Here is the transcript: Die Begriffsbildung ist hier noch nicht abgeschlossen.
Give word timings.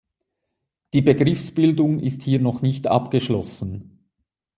Die 0.95 1.01
Begriffsbildung 1.03 1.99
ist 1.99 2.23
hier 2.23 2.39
noch 2.39 2.63
nicht 2.63 2.87
abgeschlossen. 2.87 4.03